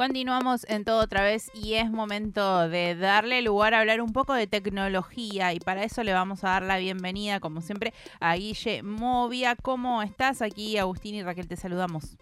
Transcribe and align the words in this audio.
Continuamos 0.00 0.64
en 0.70 0.86
todo 0.86 1.02
otra 1.02 1.22
vez 1.22 1.50
y 1.52 1.74
es 1.74 1.90
momento 1.90 2.70
de 2.70 2.94
darle 2.94 3.42
lugar 3.42 3.74
a 3.74 3.80
hablar 3.80 4.00
un 4.00 4.14
poco 4.14 4.32
de 4.32 4.46
tecnología 4.46 5.52
y 5.52 5.60
para 5.60 5.84
eso 5.84 6.02
le 6.02 6.14
vamos 6.14 6.42
a 6.42 6.48
dar 6.48 6.62
la 6.62 6.78
bienvenida, 6.78 7.38
como 7.38 7.60
siempre, 7.60 7.92
a 8.18 8.34
Guille 8.34 8.82
Movia. 8.82 9.56
¿Cómo 9.56 10.00
estás? 10.00 10.40
Aquí 10.40 10.78
Agustín 10.78 11.16
y 11.16 11.22
Raquel 11.22 11.48
te 11.48 11.56
saludamos. 11.56 12.16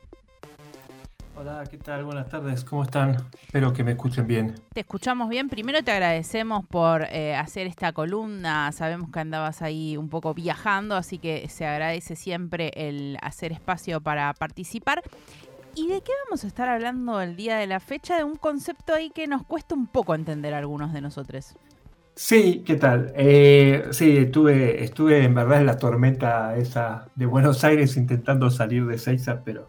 Hola, 1.41 1.63
¿qué 1.71 1.79
tal? 1.79 2.03
Buenas 2.03 2.29
tardes, 2.29 2.65
¿cómo 2.65 2.83
están? 2.83 3.17
Espero 3.41 3.73
que 3.73 3.85
me 3.85 3.93
escuchen 3.93 4.27
bien. 4.27 4.57
Te 4.73 4.81
escuchamos 4.81 5.29
bien. 5.29 5.49
Primero 5.49 5.85
te 5.85 5.93
agradecemos 5.93 6.67
por 6.67 7.05
eh, 7.13 7.37
hacer 7.37 7.69
esta 7.69 7.93
columna. 7.93 8.73
Sabemos 8.73 9.09
que 9.13 9.21
andabas 9.21 9.63
ahí 9.63 9.97
un 9.97 10.09
poco 10.09 10.35
viajando, 10.35 10.97
así 10.97 11.19
que 11.19 11.49
se 11.49 11.65
agradece 11.65 12.17
siempre 12.17 12.73
el 12.75 13.19
hacer 13.23 13.53
espacio 13.53 14.01
para 14.01 14.35
participar. 14.35 15.01
¿Y 15.77 15.87
de 15.87 16.01
qué 16.01 16.11
vamos 16.25 16.43
a 16.43 16.49
estar 16.49 16.69
hablando 16.69 17.21
el 17.21 17.37
día 17.37 17.57
de 17.57 17.69
la 17.69 17.79
fecha? 17.79 18.17
De 18.17 18.25
un 18.25 18.35
concepto 18.35 18.93
ahí 18.93 19.11
que 19.11 19.29
nos 19.29 19.45
cuesta 19.45 19.77
un 19.77 19.87
poco 19.87 20.17
entender 20.17 20.55
a 20.55 20.59
algunos 20.59 20.93
de 20.93 21.03
nosotros. 21.03 21.55
Sí, 22.17 22.65
¿qué 22.67 22.75
tal? 22.75 23.13
Eh, 23.15 23.87
sí, 23.93 24.17
estuve, 24.17 24.83
estuve 24.83 25.23
en 25.23 25.37
verdad 25.37 25.61
en 25.61 25.67
la 25.67 25.77
tormenta 25.77 26.57
esa 26.57 27.07
de 27.15 27.27
Buenos 27.27 27.63
Aires 27.63 27.97
intentando 27.97 28.51
salir 28.51 28.87
de 28.87 28.99
Seiza, 28.99 29.45
pero 29.45 29.69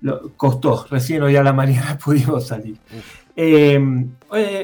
lo, 0.00 0.32
costó. 0.36 0.86
Recién 0.90 1.22
hoy 1.22 1.36
a 1.36 1.42
la 1.42 1.52
mañana 1.52 1.98
pudimos 2.04 2.46
salir. 2.46 2.78
Em, 3.36 4.10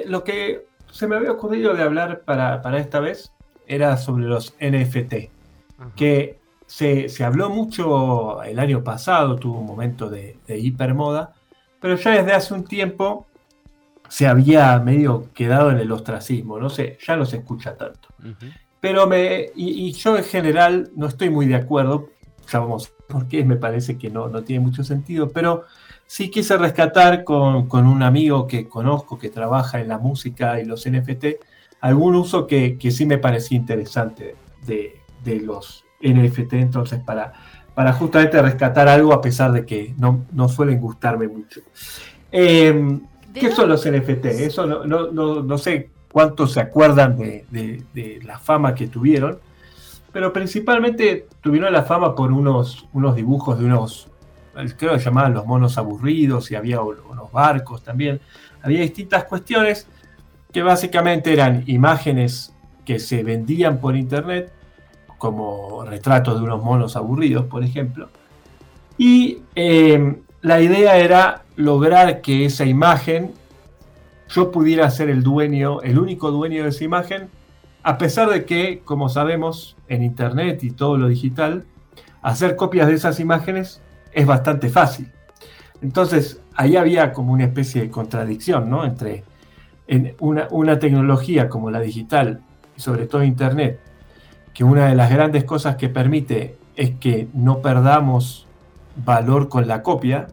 lo 0.06 0.25
que 0.25 0.66
se 0.91 1.06
me 1.06 1.16
había 1.16 1.33
ocurrido 1.33 1.75
de 1.75 1.83
hablar 1.83 2.23
para, 2.25 2.62
para 2.62 2.79
esta 2.79 3.01
vez 3.01 3.33
era 3.66 3.97
sobre 3.97 4.25
los 4.25 4.55
NFT, 4.61 5.15
que 5.97 6.39
se, 6.66 7.25
habló 7.25 7.51
mucho 7.51 8.42
el 8.42 8.58
año 8.58 8.83
pasado, 8.83 9.36
tuvo 9.36 9.61
un 9.61 9.67
momento 9.67 10.11
de, 10.11 10.39
hipermoda, 10.48 11.34
pero 11.80 11.97
ya 11.97 12.12
desde 12.12 12.33
hace 12.33 12.55
un 12.55 12.64
tiempo 12.64 13.27
se 14.08 14.27
había 14.27 14.78
medio 14.78 15.33
quedado 15.33 15.70
en 15.70 15.78
el 15.78 15.91
ostracismo, 15.92 16.58
no 16.58 16.70
sé, 16.70 16.98
ya 17.05 17.17
no 17.17 17.25
se 17.27 17.39
escucha 17.39 17.77
tanto. 17.77 18.08
Pero 18.80 19.06
me, 19.06 19.51
y, 19.55 19.92
yo 19.92 20.17
en 20.17 20.25
general 20.25 20.91
no 20.95 21.06
estoy 21.06 21.30
muy 21.30 21.47
de 21.47 21.56
acuerdo, 21.56 22.11
ya 22.50 22.61
vamos 22.61 22.92
por 23.09 23.28
qué, 23.28 23.45
me 23.45 23.56
parece 23.56 23.98
que 23.98 24.11
no, 24.11 24.28
no 24.28 24.42
tiene 24.42 24.64
mucho 24.64 24.84
sentido, 24.84 25.31
pero 25.31 25.64
sí 26.06 26.31
quise 26.31 26.56
rescatar 26.56 27.25
con, 27.25 27.67
un 27.73 28.03
amigo 28.03 28.47
que 28.47 28.69
conozco 28.69 29.19
que 29.19 29.31
trabaja 29.31 29.81
en 29.81 29.89
la 29.89 29.98
música 29.98 30.61
y 30.61 30.64
los 30.64 30.89
NFT, 30.89 31.27
algún 31.81 32.14
uso 32.14 32.47
que, 32.47 32.78
sí 32.91 33.06
me 33.06 33.19
parecía 33.19 33.56
interesante 33.59 34.36
de, 34.67 35.01
de 35.25 35.41
los 35.41 35.84
NFT, 36.01 36.55
entonces 36.55 37.01
para, 37.03 37.33
para 37.75 37.92
justamente 37.92 38.41
rescatar 38.41 38.89
algo 38.89 39.12
a 39.12 39.20
pesar 39.20 39.53
de 39.53 39.67
que 39.67 39.95
no, 39.98 40.25
no 40.33 40.48
suelen 40.48 40.81
gustarme 40.81 41.29
mucho. 41.29 41.61
Em, 42.31 43.01
¿Qué 43.33 43.51
son 43.51 43.69
los 43.69 43.84
NFT? 43.84 44.27
Eso 44.27 44.67
no, 44.67 44.84
no, 44.84 45.42
no, 45.42 45.58
sé 45.58 45.91
cuántos 46.12 46.53
se 46.53 46.61
acuerdan 46.61 47.17
de, 47.17 47.45
de, 47.92 48.20
la 48.23 48.39
fama 48.39 48.75
que 48.75 48.86
tuvieron, 48.86 49.39
pero 50.15 50.33
principalmente 50.33 51.27
tuvieron 51.41 51.73
la 51.73 51.83
fama 51.83 52.15
por 52.15 52.31
unos, 52.31 52.87
unos 52.93 53.17
dibujos 53.17 53.59
de 53.59 53.65
unos, 53.65 54.09
creo 54.79 54.93
que 54.93 55.01
llamaban 55.01 55.34
los 55.34 55.45
monos 55.45 55.77
aburridos 55.77 56.53
y 56.53 56.55
había 56.55 56.81
unos 56.81 57.33
barcos 57.33 57.83
también. 57.83 58.20
Había 58.62 58.83
distintas 58.83 59.25
cuestiones 59.25 59.89
que 60.53 60.62
básicamente 60.62 61.33
eran 61.33 61.65
imágenes 61.67 62.55
que 62.85 63.01
se 63.01 63.25
vendían 63.25 63.81
por 63.81 63.97
internet 63.97 64.53
como 65.19 65.85
retratos 65.85 66.39
de 66.39 66.45
unos 66.45 66.62
monos 66.62 66.95
aburridos, 66.95 67.47
por 67.47 67.65
ejemplo. 67.65 68.09
Y 68.97 69.42
eh, 69.57 70.23
la 70.42 70.61
idea 70.61 70.97
era 70.97 71.42
lograr 71.57 72.20
que 72.20 72.45
esa 72.45 72.64
imagen, 72.64 73.33
yo 74.29 74.53
pudiera 74.53 74.89
ser 74.91 75.11
el 75.11 75.24
dueño, 75.24 75.80
el 75.80 75.98
único 75.98 76.30
dueño 76.30 76.63
de 76.63 76.69
esa 76.69 76.85
imagen, 76.85 77.30
a 77.84 77.98
pesar 77.98 78.30
de 78.30 78.46
que, 78.46 78.80
como 78.84 79.11
sabemos, 79.11 79.77
en 79.89 80.02
Internet 80.02 80.64
y 80.64 80.70
todo 80.70 80.96
lo 80.96 81.06
digital, 81.06 81.67
hacer 82.22 82.56
copias 82.56 82.89
de 82.89 82.95
esas 82.95 83.20
imágenes 83.20 83.83
es 84.12 84.27
bastante 84.27 84.70
fácil. 84.70 85.12
Entonces, 85.83 86.40
ahí 86.56 86.77
había 86.77 87.12
como 87.12 87.34
una 87.34 87.44
especie 87.44 87.83
de 87.83 87.90
contradicción, 87.90 88.70
¿no? 88.70 88.86
Entre 88.86 89.23
una, 90.18 90.48
una 90.50 90.78
tecnología 90.78 91.50
como 91.50 91.70
la 91.70 91.80
digital, 91.80 92.40
y 92.74 92.80
sobre 92.80 93.06
todo 93.06 93.23
Internet, 93.23 93.78
que 94.55 94.64
una 94.64 94.89
de 94.89 94.94
las 94.94 95.11
grandes 95.11 95.44
cosas 95.44 95.77
que 95.77 95.90
permite 95.90 96.56
es 96.77 96.92
que 96.92 97.28
no 97.34 97.58
perdamos 97.58 98.46
valor 99.05 99.50
con 99.50 99.68
la 99.68 99.83
copia, 99.83 100.28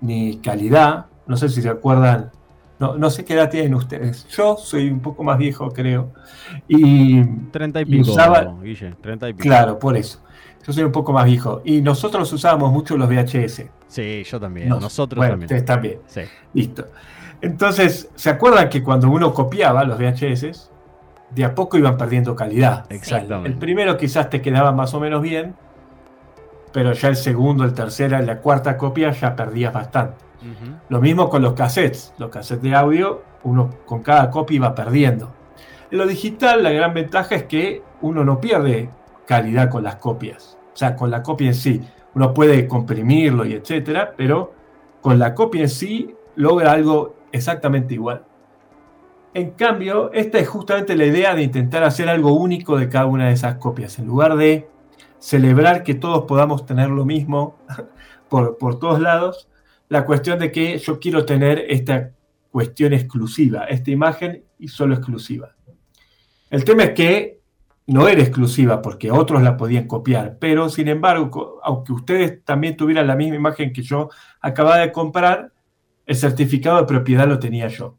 ni 0.00 0.38
calidad. 0.38 1.06
No 1.28 1.36
sé 1.36 1.48
si 1.48 1.62
se 1.62 1.68
acuerdan, 1.68 2.32
no, 2.78 2.96
no 2.96 3.10
sé 3.10 3.24
qué 3.24 3.34
edad 3.34 3.50
tienen 3.50 3.74
ustedes. 3.74 4.26
Yo 4.28 4.56
soy 4.56 4.88
un 4.88 5.00
poco 5.00 5.24
más 5.24 5.38
viejo, 5.38 5.70
creo. 5.70 6.12
Y 6.66 7.24
30 7.50 7.80
y 7.80 7.84
pico, 7.84 8.14
Guille, 8.62 8.94
30 9.00 9.28
y 9.28 9.32
pico. 9.32 9.42
Claro, 9.42 9.78
por 9.78 9.96
eso. 9.96 10.20
Yo 10.66 10.72
soy 10.72 10.84
un 10.84 10.92
poco 10.92 11.12
más 11.12 11.24
viejo. 11.24 11.62
Y 11.64 11.80
nosotros 11.80 12.32
usábamos 12.32 12.72
mucho 12.72 12.96
los 12.96 13.08
VHS. 13.08 13.64
Sí, 13.86 14.22
yo 14.24 14.40
también. 14.40 14.68
nosotros 14.68 15.20
también. 15.20 15.44
Ustedes 15.44 15.64
también. 15.64 15.98
Sí. 16.06 16.22
Listo. 16.52 16.86
Entonces, 17.40 18.10
¿se 18.14 18.30
acuerdan 18.30 18.68
que 18.68 18.82
cuando 18.82 19.08
uno 19.08 19.32
copiaba 19.32 19.84
los 19.84 19.98
VHS, 19.98 20.70
de 21.30 21.44
a 21.44 21.54
poco 21.54 21.76
iban 21.76 21.96
perdiendo 21.96 22.34
calidad. 22.34 22.86
Exactamente. 22.90 23.50
El 23.50 23.58
primero 23.58 23.96
quizás 23.96 24.30
te 24.30 24.40
quedaba 24.40 24.72
más 24.72 24.94
o 24.94 25.00
menos 25.00 25.22
bien, 25.22 25.54
pero 26.72 26.92
ya 26.92 27.08
el 27.08 27.16
segundo, 27.16 27.64
el 27.64 27.74
tercero, 27.74 28.20
la 28.20 28.38
cuarta 28.38 28.76
copia 28.76 29.10
ya 29.12 29.36
perdías 29.36 29.72
bastante. 29.72 30.27
Lo 30.88 31.00
mismo 31.00 31.28
con 31.28 31.42
los 31.42 31.54
cassettes. 31.54 32.14
Los 32.18 32.30
cassettes 32.30 32.62
de 32.62 32.74
audio, 32.74 33.22
uno 33.44 33.70
con 33.84 34.02
cada 34.02 34.30
copia 34.30 34.56
iba 34.56 34.74
perdiendo. 34.74 35.32
En 35.90 35.98
lo 35.98 36.06
digital, 36.06 36.62
la 36.62 36.70
gran 36.70 36.94
ventaja 36.94 37.34
es 37.34 37.44
que 37.44 37.82
uno 38.02 38.24
no 38.24 38.40
pierde 38.40 38.90
calidad 39.26 39.70
con 39.70 39.82
las 39.82 39.96
copias. 39.96 40.58
O 40.74 40.76
sea, 40.76 40.96
con 40.96 41.10
la 41.10 41.22
copia 41.22 41.48
en 41.48 41.54
sí. 41.54 41.80
Uno 42.14 42.32
puede 42.34 42.66
comprimirlo 42.66 43.44
y 43.44 43.54
etcétera, 43.54 44.14
pero 44.16 44.52
con 45.00 45.18
la 45.18 45.34
copia 45.34 45.62
en 45.62 45.68
sí 45.68 46.14
logra 46.36 46.72
algo 46.72 47.16
exactamente 47.32 47.94
igual. 47.94 48.24
En 49.34 49.50
cambio, 49.50 50.10
esta 50.12 50.38
es 50.38 50.48
justamente 50.48 50.96
la 50.96 51.04
idea 51.04 51.34
de 51.34 51.42
intentar 51.42 51.84
hacer 51.84 52.08
algo 52.08 52.32
único 52.32 52.76
de 52.76 52.88
cada 52.88 53.06
una 53.06 53.28
de 53.28 53.34
esas 53.34 53.56
copias. 53.56 53.98
En 53.98 54.06
lugar 54.06 54.36
de 54.36 54.68
celebrar 55.18 55.82
que 55.82 55.94
todos 55.94 56.24
podamos 56.24 56.64
tener 56.64 56.88
lo 56.88 57.04
mismo 57.04 57.56
por, 58.28 58.56
por 58.58 58.78
todos 58.78 59.00
lados, 59.00 59.48
la 59.88 60.04
cuestión 60.04 60.38
de 60.38 60.52
que 60.52 60.78
yo 60.78 60.98
quiero 60.98 61.24
tener 61.24 61.64
esta 61.68 62.12
cuestión 62.50 62.92
exclusiva, 62.92 63.64
esta 63.64 63.90
imagen 63.90 64.44
y 64.58 64.68
solo 64.68 64.94
exclusiva. 64.94 65.54
El 66.50 66.64
tema 66.64 66.84
es 66.84 66.90
que 66.92 67.40
no 67.86 68.08
era 68.08 68.20
exclusiva 68.20 68.82
porque 68.82 69.10
otros 69.10 69.42
la 69.42 69.56
podían 69.56 69.86
copiar, 69.86 70.38
pero 70.38 70.68
sin 70.68 70.88
embargo, 70.88 71.60
aunque 71.62 71.92
ustedes 71.92 72.44
también 72.44 72.76
tuvieran 72.76 73.06
la 73.06 73.16
misma 73.16 73.36
imagen 73.36 73.72
que 73.72 73.82
yo 73.82 74.10
acababa 74.40 74.78
de 74.78 74.92
comprar, 74.92 75.52
el 76.06 76.16
certificado 76.16 76.78
de 76.78 76.86
propiedad 76.86 77.26
lo 77.26 77.38
tenía 77.38 77.68
yo 77.68 77.98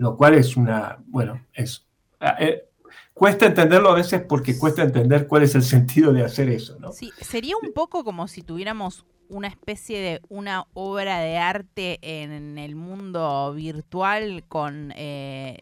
lo 0.00 0.16
cual 0.16 0.34
es 0.34 0.56
una, 0.56 0.98
bueno, 1.08 1.46
es, 1.52 1.86
ah, 2.20 2.34
eh, 2.40 2.70
cuesta 3.12 3.44
entenderlo 3.44 3.90
a 3.90 3.94
veces 3.96 4.22
porque 4.26 4.58
cuesta 4.58 4.82
entender 4.82 5.26
cuál 5.26 5.42
es 5.42 5.54
el 5.54 5.62
sentido 5.62 6.10
de 6.14 6.24
hacer 6.24 6.48
eso, 6.48 6.78
¿no? 6.80 6.90
Sí, 6.90 7.12
sería 7.20 7.54
un 7.62 7.74
poco 7.74 8.02
como 8.02 8.26
si 8.26 8.40
tuviéramos 8.40 9.04
una 9.30 9.48
especie 9.48 10.00
de 10.00 10.20
una 10.28 10.66
obra 10.74 11.20
de 11.20 11.38
arte 11.38 11.98
en 12.02 12.58
el 12.58 12.74
mundo 12.74 13.52
virtual 13.54 14.44
con 14.48 14.92
eh, 14.96 15.58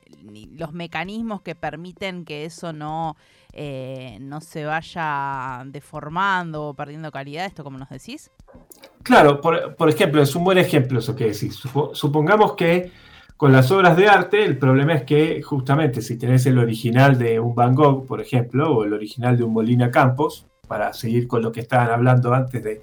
los 0.56 0.72
mecanismos 0.72 1.42
que 1.42 1.54
permiten 1.54 2.24
que 2.24 2.44
eso 2.44 2.72
no, 2.72 3.16
eh, 3.52 4.18
no 4.20 4.40
se 4.40 4.64
vaya 4.64 5.62
deformando 5.66 6.68
o 6.68 6.74
perdiendo 6.74 7.12
calidad, 7.12 7.46
esto 7.46 7.62
como 7.62 7.78
nos 7.78 7.90
decís. 7.90 8.30
Claro, 9.02 9.40
por, 9.40 9.76
por 9.76 9.88
ejemplo, 9.88 10.22
es 10.22 10.34
un 10.34 10.44
buen 10.44 10.58
ejemplo 10.58 10.98
eso 10.98 11.14
que 11.14 11.26
decís. 11.26 11.60
Supongamos 11.92 12.54
que 12.54 12.90
con 13.36 13.52
las 13.52 13.70
obras 13.70 13.96
de 13.96 14.08
arte, 14.08 14.44
el 14.44 14.58
problema 14.58 14.94
es 14.94 15.04
que 15.04 15.42
justamente 15.42 16.02
si 16.02 16.18
tenés 16.18 16.44
el 16.46 16.58
original 16.58 17.18
de 17.18 17.38
un 17.38 17.54
Van 17.54 17.74
Gogh, 17.74 18.06
por 18.06 18.20
ejemplo, 18.20 18.74
o 18.74 18.84
el 18.84 18.92
original 18.92 19.36
de 19.36 19.44
un 19.44 19.52
Molina 19.52 19.90
Campos, 19.90 20.46
para 20.66 20.92
seguir 20.92 21.28
con 21.28 21.42
lo 21.42 21.52
que 21.52 21.60
estaban 21.60 21.90
hablando 21.90 22.34
antes 22.34 22.62
de, 22.62 22.82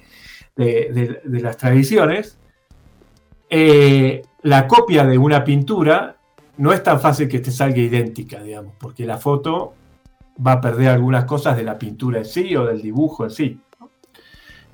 las 0.55 1.57
tradiciones, 1.57 2.37
eh, 3.49 4.21
la 4.43 4.67
copia 4.67 5.05
de 5.05 5.17
una 5.17 5.43
pintura 5.43 6.17
no 6.57 6.71
es 6.71 6.83
tan 6.83 6.99
fácil 6.99 7.27
que 7.27 7.39
te 7.39 7.51
salga 7.51 7.77
idéntica, 7.77 8.41
digamos, 8.41 8.73
porque 8.79 9.05
la 9.05 9.17
foto 9.17 9.73
va 10.45 10.53
a 10.53 10.61
perder 10.61 10.89
algunas 10.89 11.25
cosas 11.25 11.57
de 11.57 11.63
la 11.63 11.77
pintura 11.77 12.19
en 12.19 12.25
sí 12.25 12.55
o 12.55 12.65
del 12.65 12.81
dibujo 12.81 13.25
en 13.25 13.29
sí. 13.29 13.59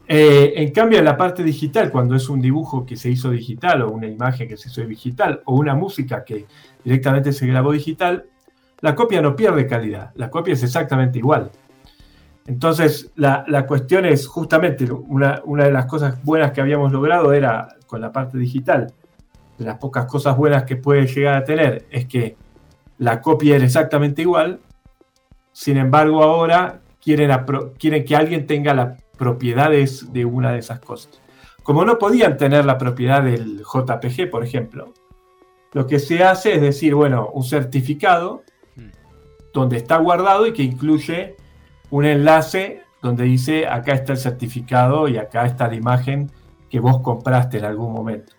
Eh, 0.08 0.54
en 0.58 0.72
cambio, 0.72 1.00
en 1.00 1.06
la 1.06 1.16
parte 1.16 1.42
digital, 1.44 1.90
cuando 1.90 2.16
es 2.16 2.28
un 2.28 2.42
dibujo 2.42 2.86
que 2.86 2.98
se 2.98 3.10
hizo 3.10 3.30
digital 3.30 3.82
o 3.84 3.92
una 3.92 4.08
imagen 4.08 4.48
que 4.48 4.58
se 4.58 4.70
hizo 4.70 4.82
digital 4.82 5.42
o 5.46 5.56
una 5.56 5.74
música 5.74 6.26
que 6.26 6.46
directamente 6.84 7.32
se 7.32 7.48
grabó 7.48 7.72
digital, 7.72 8.26
la 8.82 8.96
copia 8.96 9.22
no 9.22 9.36
pierde 9.36 9.68
calidad, 9.68 10.12
la 10.16 10.30
copia 10.30 10.54
es 10.54 10.64
exactamente 10.64 11.20
igual. 11.20 11.52
Entonces, 12.52 13.10
la, 13.16 13.66
cuestión 13.66 14.04
es 14.04 14.28
justamente 14.28 14.86
una, 14.92 15.42
una, 15.46 15.64
de 15.64 15.72
las 15.72 15.86
cosas 15.86 16.22
buenas 16.22 16.52
que 16.52 16.60
habíamos 16.60 16.92
logrado 16.92 17.32
era 17.32 17.78
con 17.88 18.02
la 18.02 18.12
parte 18.12 18.38
digital, 18.38 18.92
de 19.58 19.64
las 19.64 19.78
pocas 19.78 20.06
cosas 20.06 20.36
buenas 20.36 20.64
que 20.64 20.76
puede 20.76 21.08
llegar 21.08 21.36
a 21.36 21.46
tener, 21.46 21.86
es 21.90 22.08
que 22.08 22.36
la 22.98 23.22
copia 23.22 23.56
era 23.56 23.64
exactamente 23.64 24.24
igual, 24.24 24.60
sin 25.54 25.78
embargo 25.78 26.22
ahora 26.22 26.82
quieren, 27.02 27.32
quieren 27.80 28.04
que 28.04 28.18
alguien 28.18 28.46
tenga 28.46 28.74
las 28.74 29.02
propiedades 29.18 30.12
de 30.12 30.26
una 30.26 30.52
de 30.52 30.60
esas 30.60 30.82
cosas. 30.82 31.22
Como 31.64 31.86
no 31.86 31.98
podían 31.98 32.36
tener 32.36 32.66
la 32.66 32.78
propiedad 32.78 33.24
del 33.24 33.60
JPG, 33.60 34.30
por 34.30 34.44
ejemplo, 34.44 34.94
lo 35.72 35.88
que 35.88 36.00
se 36.00 36.22
hace 36.22 36.56
es 36.56 36.62
decir, 36.62 36.96
bueno, 36.96 37.30
un 37.34 37.46
certificado 37.46 38.44
donde 39.54 39.78
está 39.78 39.96
guardado 40.00 40.48
y 40.48 40.52
que 40.52 40.64
incluye 40.64 41.38
un 41.92 42.06
enlace 42.06 42.84
donde 43.02 43.26
dice 43.26 43.68
acá 43.68 43.94
está 43.94 44.14
el 44.14 44.18
certificado 44.18 45.08
y 45.08 45.18
acá 45.18 45.46
está 45.46 45.68
la 45.68 45.76
imagen 45.76 46.32
que 46.70 46.80
vos 46.80 47.02
compraste 47.02 47.58
en 47.58 47.66
algún 47.66 47.94
momento. 47.94 48.34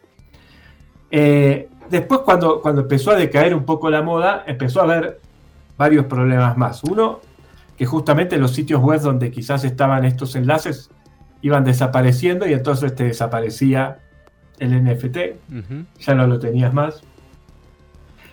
Eh, 1.10 1.68
después 1.90 2.20
cuando, 2.20 2.60
cuando 2.60 2.82
empezó 2.82 3.10
a 3.10 3.16
decaer 3.16 3.54
un 3.54 3.64
poco 3.64 3.90
la 3.90 4.02
moda, 4.02 4.44
empezó 4.46 4.80
a 4.80 4.84
haber 4.84 5.20
varios 5.76 6.06
problemas 6.06 6.56
más. 6.56 6.82
Uno, 6.84 7.20
que 7.76 7.86
justamente 7.86 8.38
los 8.38 8.52
sitios 8.52 8.80
web 8.80 9.00
donde 9.00 9.30
quizás 9.30 9.64
estaban 9.64 10.04
estos 10.04 10.34
enlaces 10.36 10.90
iban 11.42 11.64
desapareciendo 11.64 12.46
y 12.46 12.52
entonces 12.52 12.94
te 12.94 13.04
desaparecía 13.04 13.98
el 14.58 14.82
NFT, 14.84 15.16
ya 15.98 16.14
no 16.14 16.26
lo 16.26 16.38
tenías 16.38 16.72
más. 16.72 17.02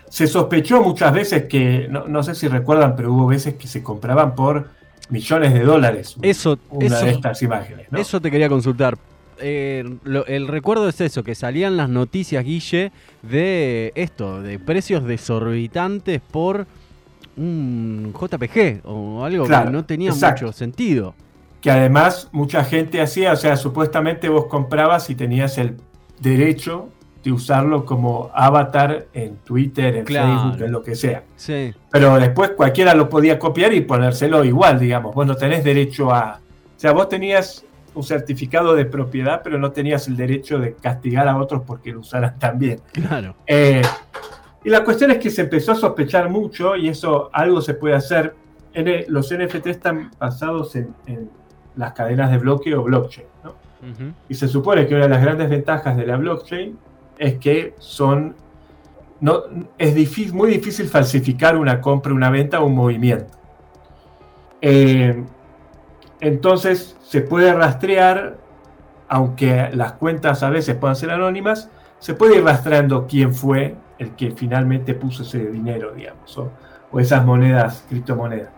Se 0.10 0.28
sospechó 0.28 0.82
muchas 0.82 1.14
veces 1.14 1.46
que, 1.46 1.88
no, 1.90 2.24
sé 2.24 2.36
si 2.36 2.48
recuerdan, 2.48 2.96
pero 2.96 3.14
hubo 3.14 3.28
veces 3.28 3.56
que 3.56 3.68
se 3.68 3.84
compraban 3.84 4.36
por 4.36 4.70
millones 5.10 5.54
de 5.54 5.62
dólares 5.62 6.16
eso, 6.22 6.60
una 6.70 7.00
de 7.00 7.12
estas 7.12 7.42
imágenes. 7.42 7.88
Eso 7.96 8.22
te 8.22 8.32
quería 8.32 8.50
consultar. 8.50 8.98
Eh, 9.42 9.84
el 10.28 10.48
recuerdo 10.48 10.90
es 10.90 11.00
eso, 11.02 11.24
que 11.24 11.34
salían 11.34 11.78
las 11.78 11.90
noticias, 11.90 12.44
Guille, 12.44 12.92
de 13.22 13.92
esto, 13.96 14.42
de 14.42 14.60
precios 14.60 15.06
desorbitantes 15.06 16.22
por 16.32 16.68
un 17.38 18.14
JPG 18.14 18.82
o 18.84 19.24
algo 19.24 19.46
que 19.46 19.72
no 19.72 19.86
tenía 19.86 20.12
mucho 20.14 20.52
sentido. 20.52 21.16
Que 21.62 21.72
además 21.72 22.30
mucha 22.32 22.64
gente 22.64 23.02
hacía, 23.02 23.34
o 23.34 23.36
sea, 23.36 23.58
supuestamente 23.58 24.30
vos 24.30 24.46
comprabas 24.46 25.10
y 25.10 25.16
tenías 25.16 25.58
el 25.58 25.78
derecho 26.20 26.90
de 27.24 27.32
usarlo 27.32 27.86
como 27.86 28.32
avatar 28.34 29.08
en 29.14 29.38
Twitter, 29.38 29.98
en 29.98 30.06
Facebook, 30.06 30.62
en 30.62 30.72
lo 30.72 30.82
que 30.82 30.96
sea. 30.96 31.24
Sí. 31.36 31.74
Pero 31.92 32.18
después 32.18 32.52
cualquiera 32.52 32.96
lo 32.96 33.10
podía 33.10 33.38
copiar 33.38 33.74
y 33.74 33.82
ponérselo 33.82 34.44
igual, 34.46 34.80
digamos. 34.80 35.14
Vos 35.14 35.28
no 35.28 35.36
tenés 35.36 35.64
derecho 35.64 36.14
a... 36.14 36.40
O 36.40 36.80
sea, 36.80 36.94
vos 36.94 37.10
tenías 37.10 37.66
un 37.94 38.04
certificado 38.04 38.74
de 38.74 38.86
propiedad, 38.86 39.42
pero 39.44 39.58
no 39.58 39.72
tenías 39.72 40.08
el 40.08 40.16
derecho 40.16 40.60
de 40.60 40.76
castigar 40.76 41.28
a 41.28 41.38
otros 41.38 41.64
porque 41.66 41.92
lo 41.92 42.00
usaran 42.00 42.40
también. 42.40 42.80
Claro. 42.94 43.36
Eh, 43.46 43.82
y 44.64 44.70
la 44.70 44.84
cuestión 44.86 45.12
es 45.12 45.18
que 45.18 45.30
se 45.30 45.42
empezó 45.42 45.74
a 45.74 45.76
sospechar 45.76 46.30
mucho 46.30 46.78
y 46.78 46.88
eso 46.88 47.30
algo 47.34 47.62
se 47.62 47.74
puede 47.74 47.96
hacer. 47.96 48.36
los 49.08 49.34
NFT 49.34 49.68
están 49.68 50.12
basados 50.18 50.76
en, 50.76 50.94
las 51.76 51.94
cadenas 51.94 52.32
de 52.32 52.38
bloque 52.38 52.74
o 52.76 52.84
blockchain. 52.84 53.28
¿no? 53.44 53.56
Y 54.28 54.36
se 54.36 54.48
supone 54.48 54.88
que 54.88 54.96
una 54.96 55.04
de 55.04 55.10
las 55.10 55.22
grandes 55.22 55.50
ventajas 55.50 55.96
de 55.98 56.06
la 56.06 56.18
blockchain 56.18 56.78
es 57.20 57.38
que 57.38 57.76
son 57.78 58.36
no, 59.22 59.44
es 59.78 60.34
muy 60.34 60.50
difícil 60.50 60.88
falsificar 60.88 61.58
una 61.58 61.82
compra, 61.82 62.14
una 62.14 62.30
venta 62.30 62.62
o 62.62 62.66
un 62.66 62.76
movimiento. 62.76 63.38
Eh, 64.62 65.24
entonces 66.22 66.98
se 67.02 67.22
puede 67.22 67.54
rastrear, 67.54 68.38
aunque 69.08 69.70
las 69.74 69.94
cuentas 69.94 70.44
a 70.44 70.50
veces 70.50 70.76
puedan 70.76 70.96
ser 70.96 71.12
anónimas, 71.12 71.70
se 72.00 72.14
puede 72.14 72.38
ir 72.38 72.44
rastreando 72.44 73.08
quién 73.08 73.34
fue 73.34 73.76
el 73.98 74.16
que 74.16 74.32
finalmente 74.32 74.94
puso 74.94 75.24
ese 75.24 75.40
dinero, 75.48 75.92
digamos, 75.92 76.38
o, 76.38 76.50
esas 77.00 77.26
monedas, 77.26 77.86
criptomonedas. 77.90 78.50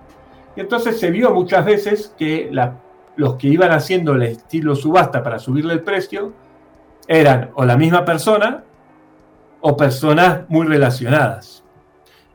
Y 0.55 0.61
entonces 0.61 0.99
se 0.99 1.11
vio 1.11 1.33
muchas 1.33 1.65
veces 1.65 2.13
que 2.17 2.51
los 3.15 3.35
que 3.35 3.47
iban 3.47 3.71
haciendo 3.71 4.13
el 4.13 4.23
estilo 4.23 4.75
subasta 4.75 5.23
para 5.23 5.39
subirle 5.39 5.73
el 5.73 5.81
precio, 5.81 6.33
eran 7.11 7.51
o 7.55 7.65
la 7.65 7.75
misma 7.75 8.05
persona 8.05 8.63
o 9.59 9.75
personas 9.75 10.43
muy 10.47 10.65
relacionadas. 10.65 11.63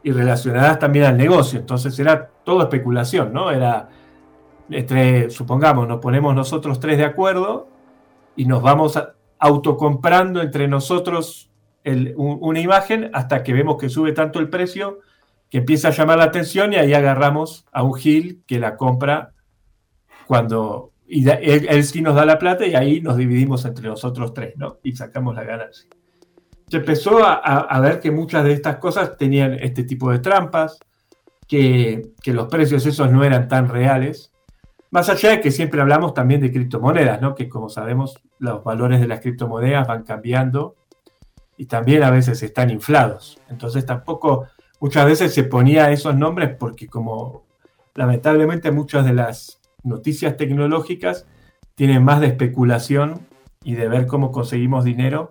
Y 0.02 0.12
relacionadas 0.12 0.78
también 0.78 1.06
al 1.06 1.16
negocio. 1.16 1.58
Entonces 1.58 1.98
era 1.98 2.30
todo 2.44 2.62
especulación, 2.62 3.32
¿no? 3.32 3.50
Era, 3.50 3.88
entre, 4.70 5.30
supongamos, 5.30 5.88
nos 5.88 5.98
ponemos 5.98 6.34
nosotros 6.34 6.78
tres 6.78 6.98
de 6.98 7.04
acuerdo 7.04 7.68
y 8.36 8.44
nos 8.44 8.62
vamos 8.62 9.02
autocomprando 9.38 10.42
entre 10.42 10.68
nosotros 10.68 11.50
una 12.16 12.60
imagen 12.60 13.10
hasta 13.14 13.42
que 13.42 13.52
vemos 13.52 13.76
que 13.78 13.88
sube 13.88 14.12
tanto 14.12 14.40
el 14.40 14.50
precio 14.50 15.00
que 15.48 15.58
empieza 15.58 15.88
a 15.88 15.92
llamar 15.92 16.18
la 16.18 16.24
atención 16.24 16.72
y 16.72 16.76
ahí 16.76 16.92
agarramos 16.92 17.64
a 17.72 17.82
un 17.82 17.94
Gil 17.94 18.42
que 18.46 18.58
la 18.58 18.76
compra 18.76 19.32
cuando 20.26 20.90
y 21.08 21.28
él, 21.28 21.84
sí 21.84 22.02
nos 22.02 22.16
da 22.16 22.24
la 22.24 22.38
plata 22.38 22.66
y 22.66 22.74
ahí 22.74 23.00
nos 23.00 23.16
dividimos 23.16 23.64
entre 23.64 23.88
nosotros 23.88 24.34
tres, 24.34 24.54
¿no? 24.56 24.78
Y 24.82 24.96
sacamos 24.96 25.34
la 25.34 25.44
ganancia. 25.44 25.88
Se 26.68 26.78
empezó 26.78 27.20
a, 27.22 27.80
ver 27.80 28.00
que 28.00 28.10
muchas 28.10 28.42
de 28.42 28.52
estas 28.52 28.76
cosas 28.76 29.16
tenían 29.16 29.54
este 29.54 29.84
tipo 29.84 30.10
de 30.10 30.18
trampas, 30.18 30.80
que, 31.46 32.10
los 32.24 32.48
precios 32.48 32.84
esos 32.86 33.12
no 33.12 33.22
eran 33.22 33.46
tan 33.46 33.68
reales. 33.68 34.32
Más 34.90 35.08
allá 35.08 35.30
de 35.30 35.40
que 35.40 35.52
siempre 35.52 35.80
hablamos 35.80 36.12
también 36.12 36.40
de 36.40 36.50
criptomonedas, 36.50 37.20
¿no? 37.20 37.36
Que 37.36 37.48
como 37.48 37.68
sabemos, 37.68 38.18
los 38.40 38.64
valores 38.64 39.00
de 39.00 39.06
las 39.06 39.20
criptomonedas 39.20 39.86
van 39.86 40.02
cambiando 40.02 40.74
y 41.56 41.66
también 41.66 42.02
a 42.02 42.10
veces 42.10 42.42
están 42.42 42.70
inflados. 42.70 43.38
Entonces 43.48 43.86
tampoco 43.86 44.48
muchas 44.80 45.06
veces 45.06 45.32
se 45.32 45.44
ponía 45.44 45.92
esos 45.92 46.16
nombres 46.16 46.56
porque 46.58 46.88
como 46.88 47.44
lamentablemente 47.94 48.72
muchas 48.72 49.04
de 49.04 49.12
las 49.12 49.60
noticias 49.86 50.36
tecnológicas 50.36 51.26
tienen 51.74 52.04
más 52.04 52.20
de 52.20 52.26
especulación 52.26 53.20
y 53.62 53.74
de 53.74 53.88
ver 53.88 54.06
cómo 54.06 54.32
conseguimos 54.32 54.84
dinero 54.84 55.28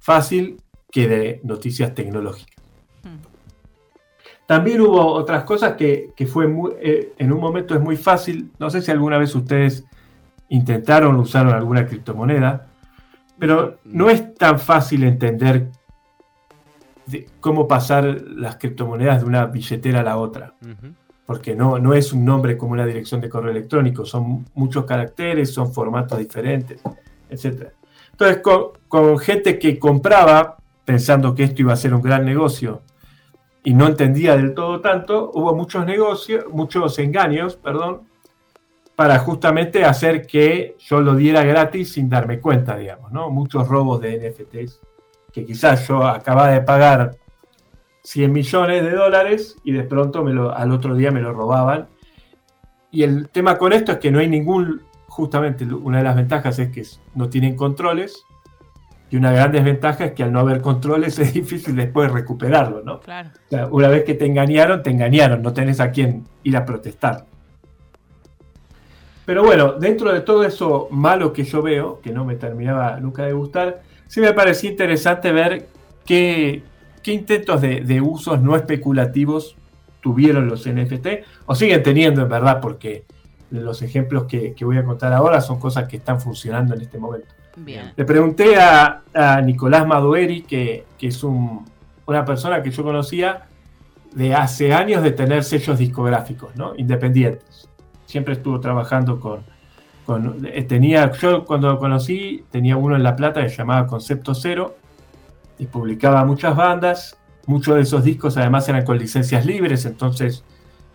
fácil 0.00 0.60
que 0.90 1.08
de 1.08 1.40
noticias 1.44 1.94
tecnológicas. 1.94 2.56
Hmm. 3.02 3.18
También 4.46 4.80
hubo 4.80 5.06
otras 5.06 5.44
cosas 5.44 5.74
que, 5.74 6.12
fue 6.26 6.52
eh, 6.80 7.12
en 7.18 7.32
un 7.32 7.40
momento 7.40 7.74
es 7.74 7.80
muy 7.80 7.96
fácil, 7.96 8.50
no 8.58 8.70
sé 8.70 8.82
si 8.82 8.90
alguna 8.90 9.18
vez 9.18 9.34
ustedes 9.34 9.84
intentaron 10.48 11.16
o 11.16 11.20
usaron 11.20 11.54
alguna 11.54 11.86
criptomoneda, 11.86 12.68
pero 13.38 13.78
no 13.84 14.10
es 14.10 14.34
tan 14.34 14.58
fácil 14.58 15.04
entender 15.04 15.68
cómo 17.40 17.66
pasar 17.66 18.04
las 18.04 18.56
criptomonedas 18.56 19.22
de 19.22 19.26
una 19.26 19.46
billetera 19.46 20.00
a 20.00 20.04
la 20.04 20.16
otra 20.16 20.54
porque 21.32 21.56
no, 21.56 21.78
no 21.78 21.94
es 21.94 22.12
un 22.12 22.26
nombre 22.26 22.58
como 22.58 22.72
una 22.72 22.84
dirección 22.84 23.18
de 23.22 23.30
correo 23.30 23.52
electrónico, 23.52 24.04
son 24.04 24.44
muchos 24.52 24.84
caracteres, 24.84 25.50
son 25.50 25.72
formatos 25.72 26.18
diferentes, 26.18 26.82
etc. 27.30 27.68
Entonces, 28.10 28.42
con, 28.86 29.18
gente 29.18 29.58
que 29.58 29.78
compraba 29.78 30.58
pensando 30.84 31.34
que 31.34 31.44
esto 31.44 31.62
iba 31.62 31.72
a 31.72 31.76
ser 31.76 31.94
un 31.94 32.02
gran 32.02 32.26
negocio 32.26 32.82
y 33.64 33.72
no 33.72 33.86
entendía 33.86 34.36
del 34.36 34.52
todo 34.52 34.82
tanto, 34.82 35.30
hubo 35.32 35.54
muchos 35.54 35.86
negocios, 35.86 36.44
muchos 36.52 36.98
engaños, 36.98 37.56
perdón, 37.56 38.02
para 38.94 39.18
justamente 39.18 39.86
hacer 39.86 40.26
que 40.26 40.76
yo 40.80 41.00
lo 41.00 41.14
diera 41.14 41.44
gratis 41.44 41.94
sin 41.94 42.10
darme 42.10 42.40
cuenta, 42.40 42.76
digamos, 42.76 43.10
¿no? 43.10 43.30
Muchos 43.30 43.66
robos 43.66 44.02
de 44.02 44.18
NFTs 44.18 44.80
que 45.32 45.46
quizás 45.46 45.88
yo 45.88 46.06
acababa 46.06 46.50
de 46.50 46.60
pagar 46.60 47.16
100 48.04 48.32
millones 48.32 48.82
de 48.82 48.90
dólares 48.90 49.56
y 49.64 49.72
de 49.72 49.84
pronto 49.84 50.24
me 50.24 50.32
lo, 50.32 50.54
al 50.54 50.72
otro 50.72 50.94
día 50.94 51.10
me 51.10 51.20
lo 51.20 51.32
robaban. 51.32 51.88
Y 52.90 53.04
el 53.04 53.28
tema 53.28 53.58
con 53.58 53.72
esto 53.72 53.92
es 53.92 53.98
que 53.98 54.10
no 54.10 54.18
hay 54.18 54.28
ningún, 54.28 54.82
justamente 55.06 55.64
una 55.64 55.98
de 55.98 56.04
las 56.04 56.16
ventajas 56.16 56.58
es 56.58 56.70
que 56.70 56.84
no 57.14 57.28
tienen 57.28 57.56
controles 57.56 58.24
y 59.10 59.16
una 59.16 59.30
gran 59.30 59.52
desventaja 59.52 60.06
es 60.06 60.12
que 60.12 60.22
al 60.22 60.32
no 60.32 60.40
haber 60.40 60.60
controles 60.62 61.18
es 61.18 61.34
difícil 61.34 61.76
después 61.76 62.10
recuperarlo, 62.10 62.82
¿no? 62.82 63.00
Claro. 63.00 63.30
una 63.70 63.88
vez 63.88 64.04
que 64.04 64.14
te 64.14 64.26
engañaron, 64.26 64.82
te 64.82 64.90
engañaron, 64.90 65.42
no 65.42 65.52
tenés 65.52 65.80
a 65.80 65.90
quién 65.90 66.24
ir 66.42 66.56
a 66.56 66.64
protestar. 66.64 67.26
Pero 69.24 69.44
bueno, 69.44 69.74
dentro 69.74 70.12
de 70.12 70.22
todo 70.22 70.44
eso 70.44 70.88
malo 70.90 71.32
que 71.32 71.44
yo 71.44 71.62
veo, 71.62 72.00
que 72.00 72.10
no 72.10 72.24
me 72.24 72.34
terminaba 72.34 72.98
nunca 72.98 73.24
de 73.24 73.32
gustar, 73.32 73.82
sí 74.08 74.20
me 74.20 74.32
parecía 74.32 74.70
interesante 74.70 75.30
ver 75.30 75.68
qué, 76.04 76.64
¿qué 77.02 77.12
intentos 77.12 77.60
de, 77.60 78.00
usos 78.00 78.40
no 78.40 78.56
especulativos 78.56 79.56
tuvieron 80.00 80.48
los 80.48 80.66
NFT? 80.66 81.06
O 81.46 81.54
siguen 81.54 81.82
teniendo 81.82 82.22
en 82.22 82.28
verdad, 82.28 82.60
porque 82.60 83.04
los 83.50 83.82
ejemplos 83.82 84.24
que, 84.24 84.54
voy 84.62 84.78
a 84.78 84.84
contar 84.84 85.12
ahora 85.12 85.40
son 85.40 85.58
cosas 85.58 85.88
que 85.88 85.96
están 85.96 86.20
funcionando 86.20 86.74
en 86.74 86.82
este 86.82 86.98
momento. 86.98 87.28
Le 87.96 88.04
pregunté 88.04 88.56
a, 88.56 89.02
Nicolás 89.44 89.86
Madueri, 89.86 90.42
que, 90.42 90.84
es 91.00 91.22
una 91.24 92.24
persona 92.24 92.62
que 92.62 92.70
yo 92.70 92.82
conocía, 92.82 93.46
de 94.14 94.34
hace 94.34 94.74
años 94.74 95.02
de 95.02 95.12
tener 95.12 95.42
sellos 95.42 95.78
discográficos, 95.78 96.54
¿no? 96.54 96.74
Independientes. 96.76 97.68
Siempre 98.04 98.34
estuvo 98.34 98.60
trabajando 98.60 99.18
con, 99.18 99.40
con 100.04 100.46
eh, 100.46 100.64
tenía, 100.64 101.10
yo 101.12 101.46
cuando 101.46 101.72
lo 101.72 101.78
conocí 101.78 102.44
tenía 102.50 102.76
uno 102.76 102.94
en 102.94 103.02
La 103.02 103.16
Plata 103.16 103.42
que 103.42 103.48
se 103.48 103.56
llamaba 103.56 103.86
Concepto 103.86 104.34
Cero 104.34 104.76
y 105.58 105.66
publicaba 105.66 106.24
muchas 106.24 106.56
bandas. 106.56 107.18
Muchos 107.46 107.74
de 107.74 107.82
esos 107.82 108.04
discos 108.04 108.36
además 108.36 108.68
eran 108.68 108.84
con 108.84 108.98
licencias 108.98 109.44
libres, 109.44 109.84
entonces 109.84 110.44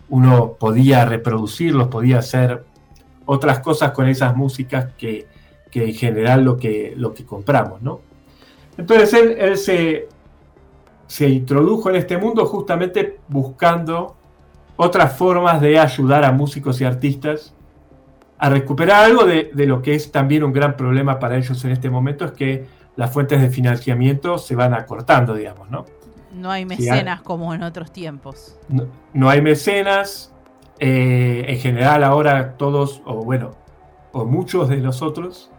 uno 0.10 0.54
podía 0.54 1.06
reproducirlos, 1.06 1.90
podía 1.90 2.20
hacer 2.20 2.64
otras 3.26 3.60
cosas 3.60 3.92
con 3.92 4.08
esas 4.08 4.36
músicas 4.36 4.94
que, 4.98 5.28
que 5.70 5.86
en 5.86 5.94
general 5.94 6.44
lo 6.44 6.58
que, 6.58 6.94
lo 6.96 7.14
que 7.14 7.26
compramos, 7.26 7.82
¿no? 7.82 8.00
Entonces 8.78 9.14
él, 9.14 9.58
se, 9.58 10.08
se 11.08 11.30
introdujo 11.30 11.90
en 11.90 11.98
este 11.98 12.18
mundo 12.18 12.46
justamente 12.46 13.20
buscando 13.28 14.16
otras 14.76 15.18
formas 15.18 15.60
de 15.60 15.80
ayudar 15.80 16.24
a 16.24 16.32
músicos 16.32 16.80
y 16.80 16.86
artistas 16.86 17.54
a 18.38 18.50
recuperar 18.50 19.06
algo 19.06 19.26
de, 19.26 19.50
lo 19.54 19.82
que 19.82 19.96
es 19.96 20.12
también 20.12 20.44
un 20.44 20.54
gran 20.54 20.78
problema 20.78 21.18
para 21.18 21.38
ellos 21.38 21.64
en 21.66 21.72
este 21.72 21.90
momento, 21.90 22.26
es 22.26 22.32
que 22.34 22.66
las 22.98 23.13
fuentes 23.13 23.42
de 23.42 23.50
financiamiento 23.50 24.38
se 24.38 24.56
van 24.56 24.74
acortando, 24.74 25.34
digamos, 25.36 25.70
¿no? 25.70 25.86
No 26.34 26.51
hay 26.51 26.66
mecenas 26.66 27.22
como 27.22 27.54
en 27.54 27.63
otros 27.63 27.92
tiempos. 27.92 28.60
No, 29.13 29.30
hay 29.30 29.42
mecenas. 29.42 30.34
Eh, 30.80 31.46
en 31.48 31.58
general 31.60 32.04
ahora 32.04 32.56
todos, 32.58 33.01
o 33.06 33.24
bueno, 33.24 33.51
o 34.12 34.25
muchos 34.25 34.70
de 34.70 34.77
nosotros, 34.77 35.50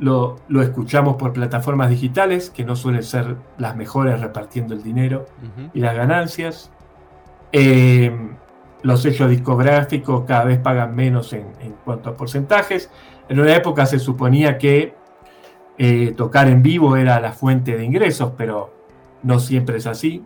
lo, 0.00 0.38
escuchamos 0.60 1.16
por 1.16 1.32
plataformas 1.32 1.90
digitales, 1.90 2.50
que 2.50 2.64
no 2.64 2.74
suelen 2.74 3.02
ser 3.02 3.36
las 3.58 3.76
mejores 3.76 4.20
repartiendo 4.20 4.74
el 4.74 4.82
dinero 4.82 5.26
y 5.74 5.80
las 5.80 5.94
ganancias. 5.94 6.70
Eh, 7.52 8.10
los 8.82 9.02
sellos 9.02 9.28
discográficos 9.28 10.24
cada 10.26 10.44
vez 10.44 10.58
pagan 10.58 10.94
menos 10.96 11.32
en, 11.32 11.44
cuanto 11.84 12.10
a 12.10 12.16
porcentajes. 12.16 12.90
En 13.28 13.38
una 13.38 13.54
época 13.54 13.86
se 13.86 13.98
suponía 13.98 14.58
que 14.58 14.94
eh, 15.82 16.12
tocar 16.14 16.46
en 16.48 16.62
vivo 16.62 16.94
era 16.94 17.18
la 17.20 17.32
fuente 17.32 17.74
de 17.74 17.82
ingresos, 17.86 18.34
pero 18.36 18.70
no 19.22 19.38
siempre 19.38 19.78
es 19.78 19.86
así. 19.86 20.22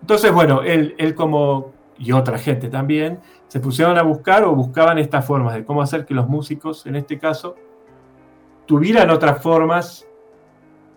Entonces, 0.00 0.32
bueno, 0.32 0.62
él, 0.62 0.96
él 0.98 1.14
como 1.14 1.72
y 1.96 2.10
otra 2.10 2.36
gente 2.36 2.68
también 2.68 3.20
se 3.46 3.60
pusieron 3.60 3.96
a 3.96 4.02
buscar 4.02 4.42
o 4.42 4.56
buscaban 4.56 4.98
estas 4.98 5.24
formas 5.24 5.54
de 5.54 5.64
cómo 5.64 5.82
hacer 5.82 6.04
que 6.04 6.14
los 6.14 6.28
músicos, 6.28 6.84
en 6.84 6.96
este 6.96 7.16
caso, 7.16 7.54
tuvieran 8.66 9.10
otras 9.10 9.40
formas 9.40 10.04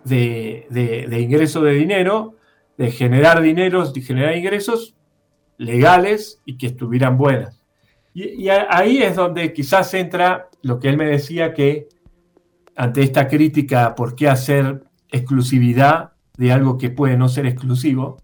de, 0.02 0.66
ingreso 1.20 1.62
de 1.62 1.74
dinero, 1.74 2.34
de 2.76 2.90
generar 2.90 3.40
dinero, 3.40 3.86
de 3.86 4.00
generar 4.00 4.36
ingresos 4.36 4.96
legales 5.58 6.42
y 6.44 6.58
que 6.58 6.66
estuvieran 6.66 7.16
buenas. 7.16 7.62
Y, 8.14 8.48
ahí 8.48 9.00
es 9.00 9.14
donde 9.14 9.52
quizás 9.52 9.94
entra 9.94 10.48
lo 10.60 10.80
que 10.80 10.88
él 10.88 10.96
me 10.96 11.06
decía 11.06 11.54
que 11.54 11.88
ante 12.76 13.02
esta 13.02 13.28
crítica, 13.28 13.94
¿por 13.94 14.14
qué 14.14 14.28
hacer 14.28 14.84
exclusividad 15.10 16.12
de 16.36 16.52
algo 16.52 16.78
que 16.78 16.90
puede 16.90 17.16
no 17.16 17.28
ser 17.28 17.46
exclusivo? 17.46 18.16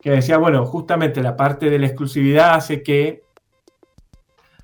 Que 0.00 0.10
decía, 0.10 0.38
bueno, 0.38 0.66
justamente 0.66 1.22
la 1.22 1.36
parte 1.36 1.70
de 1.70 1.78
la 1.78 1.86
exclusividad 1.86 2.54
hace 2.54 2.82
que 2.82 3.22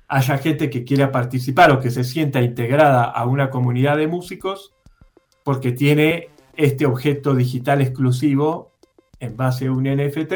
haya 0.07 0.37
gente 0.37 0.69
que 0.69 0.83
quiera 0.83 1.11
participar 1.11 1.71
o 1.71 1.79
que 1.79 1.91
se 1.91 2.03
sienta 2.03 2.41
integrada 2.41 3.03
a 3.03 3.25
una 3.25 3.49
comunidad 3.49 3.95
de 3.97 4.07
músicos 4.07 4.73
porque 5.43 5.71
tiene 5.71 6.29
este 6.55 6.85
objeto 6.85 7.35
digital 7.35 7.81
exclusivo 7.81 8.71
en 9.19 9.37
base 9.37 9.67
a 9.67 9.71
un 9.71 9.83
NFT 9.83 10.33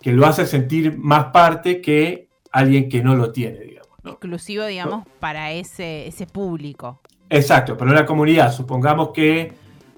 que 0.00 0.12
lo 0.12 0.26
hace 0.26 0.46
sentir 0.46 0.98
más 0.98 1.26
parte 1.26 1.80
que 1.80 2.28
alguien 2.50 2.88
que 2.88 3.02
no 3.02 3.14
lo 3.14 3.32
tiene, 3.32 3.60
digamos. 3.60 3.88
Exclusivo, 4.04 4.66
digamos, 4.66 5.06
para 5.20 5.52
ese, 5.52 6.08
ese 6.08 6.26
público. 6.26 7.00
Exacto, 7.32 7.76
para 7.76 7.90
una 7.90 8.06
comunidad. 8.06 8.52
Supongamos 8.52 9.10
que 9.10 9.52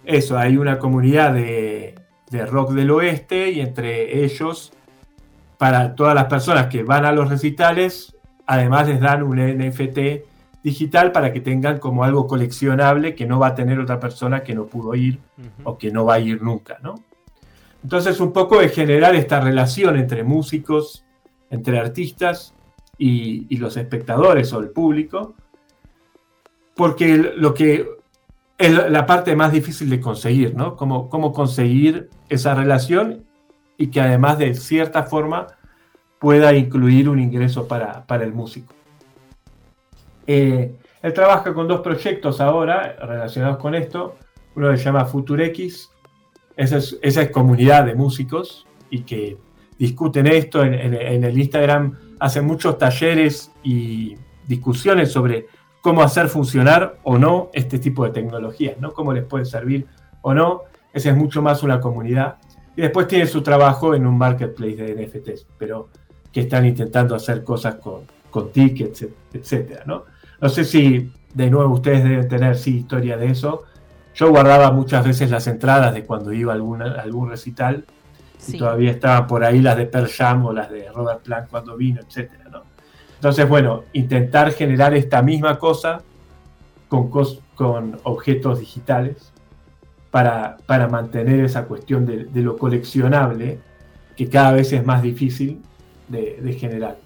eso, 0.04 0.38
hay 0.38 0.56
una 0.56 0.78
comunidad 0.78 1.34
de, 1.34 1.94
de 2.30 2.46
rock 2.46 2.72
del 2.72 2.90
oeste 2.90 3.50
y 3.50 3.60
entre 3.60 4.24
ellos, 4.24 4.72
para 5.58 5.94
todas 5.94 6.14
las 6.14 6.26
personas 6.26 6.66
que 6.68 6.82
van 6.82 7.04
a 7.04 7.12
los 7.12 7.28
recitales, 7.28 8.14
Además 8.46 8.88
les 8.88 9.00
dan 9.00 9.22
un 9.22 9.38
NFT 9.38 9.98
digital 10.62 11.12
para 11.12 11.32
que 11.32 11.40
tengan 11.40 11.78
como 11.78 12.04
algo 12.04 12.26
coleccionable 12.26 13.14
que 13.14 13.26
no 13.26 13.38
va 13.38 13.48
a 13.48 13.54
tener 13.54 13.78
otra 13.78 14.00
persona 14.00 14.42
que 14.42 14.54
no 14.54 14.66
pudo 14.66 14.94
ir 14.94 15.18
o 15.62 15.76
que 15.78 15.90
no 15.90 16.04
va 16.04 16.14
a 16.14 16.20
ir 16.20 16.42
nunca, 16.42 16.78
¿no? 16.82 16.94
Entonces 17.82 18.18
un 18.20 18.32
poco 18.32 18.60
es 18.60 18.72
generar 18.72 19.14
esta 19.14 19.40
relación 19.40 19.96
entre 19.98 20.24
músicos, 20.24 21.04
entre 21.50 21.78
artistas 21.78 22.54
y, 22.96 23.54
los 23.56 23.76
espectadores 23.76 24.52
o 24.52 24.60
el 24.60 24.70
público, 24.70 25.34
porque 26.75 27.16
lo 27.37 27.54
que 27.54 27.88
es 28.59 28.73
la 28.73 29.07
parte 29.07 29.35
más 29.37 29.52
difícil 29.52 29.90
de 29.90 30.00
conseguir, 30.00 30.54
¿no? 30.54 30.76
Cómo, 30.76 31.09
cómo 31.09 31.33
conseguir 31.33 32.09
esa 32.28 32.54
relación 32.54 33.25
y 33.76 33.88
que 33.88 34.00
además 34.00 34.38
de 34.38 34.54
cierta 34.54 35.04
forma 35.04 35.49
pueda 36.19 36.54
incluir 36.54 37.09
un 37.09 37.19
ingreso 37.19 37.69
para, 37.69 38.04
el 38.09 38.33
músico. 38.33 38.73
Eh, 40.26 40.75
él 41.02 41.12
trabaja 41.12 41.52
con 41.52 41.69
dos 41.69 41.81
proyectos 41.83 42.40
ahora 42.40 42.97
relacionados 42.99 43.59
con 43.59 43.75
esto. 43.75 44.16
Uno 44.54 44.75
se 44.75 44.83
llama 44.83 45.04
FutureX. 45.04 45.90
Esa 46.57 46.78
es, 46.78 46.99
esa 47.02 47.23
es 47.23 47.31
comunidad 47.31 47.85
de 47.85 47.95
músicos 47.95 48.66
y 48.88 49.00
que 49.00 49.37
discuten 49.78 50.26
esto 50.26 50.64
en, 50.64 50.95
el 50.95 51.38
Instagram. 51.38 51.99
Hacen 52.21 52.47
muchos 52.47 52.78
talleres 52.78 53.52
y 53.62 54.16
discusiones 54.47 55.12
sobre 55.12 55.47
cómo 55.84 56.00
hacer 56.02 56.28
funcionar 56.28 56.96
o 57.02 57.18
no 57.18 57.50
este 57.52 57.78
tipo 57.78 58.06
de 58.06 58.10
tecnologías, 58.10 58.80
¿no? 58.80 58.94
Cómo 58.94 59.12
les 59.12 59.22
puede 59.22 59.44
servir 59.44 59.86
o 60.22 60.32
no. 60.32 60.62
Esa 60.94 61.10
es 61.10 61.16
mucho 61.16 61.42
más 61.42 61.62
una 61.62 61.78
comunidad. 61.78 62.36
Y 62.74 62.80
después 62.80 63.06
tiene 63.06 63.26
su 63.26 63.42
trabajo 63.42 63.94
en 63.94 64.06
un 64.06 64.16
marketplace 64.16 64.76
de 64.76 65.06
NFTs. 65.06 65.46
Pero 65.58 65.90
que 66.32 66.40
están 66.40 66.64
intentando 66.64 67.14
hacer 67.14 67.44
cosas 67.44 67.74
con, 67.74 68.04
con 68.30 68.50
tickets, 68.50 69.06
etcétera, 69.30 69.82
¿no? 69.84 70.04
No 70.40 70.48
sé 70.48 70.64
si 70.64 71.12
de 71.34 71.50
nuevo 71.50 71.74
ustedes 71.74 72.02
deben 72.02 72.28
tener 72.28 72.56
sí 72.56 72.78
historia 72.78 73.18
de 73.18 73.26
eso. 73.26 73.64
Yo 74.14 74.30
guardaba 74.30 74.70
muchas 74.70 75.04
veces 75.04 75.30
las 75.30 75.46
entradas 75.48 75.92
de 75.92 76.06
cuando 76.06 76.32
iba 76.32 76.54
a 76.54 76.56
algún 76.56 77.28
recital 77.28 77.84
y 78.48 78.56
todavía 78.56 78.90
estaban 78.90 79.26
por 79.26 79.44
ahí 79.44 79.60
las 79.60 79.76
de 79.76 79.84
Pearl 79.84 80.08
Jam 80.08 80.46
o 80.46 80.52
las 80.54 80.70
de 80.70 80.90
Robert 80.90 81.20
Plant 81.20 81.50
cuando 81.50 81.76
vino, 81.76 82.00
etcétera, 82.00 82.44
¿no? 82.50 82.62
Entonces, 83.25 83.49
bueno, 83.49 83.85
intentar 83.95 84.52
generar 84.52 84.93
esta 84.93 85.23
misma 85.23 85.59
cosa 85.59 86.02
con, 86.90 87.99
objetos 88.02 88.61
digitales 88.61 89.33
para, 90.11 90.59
mantener 90.90 91.43
esa 91.43 91.64
cuestión 91.64 92.04
de, 92.04 92.28
lo 92.43 92.59
coleccionable, 92.59 93.61
que 94.14 94.28
cada 94.28 94.52
vez 94.52 94.75
es 94.75 94.85
más 94.85 95.00
difícil 95.00 95.62
de, 96.07 96.52
general. 96.52 96.99